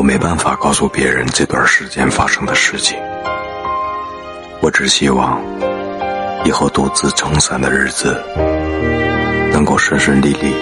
[0.00, 2.96] 我没办法告诉别人这段时间发生的事情。
[4.62, 5.38] 我只希望
[6.42, 8.18] 以后独自撑伞的日子
[9.52, 10.54] 能够顺顺利利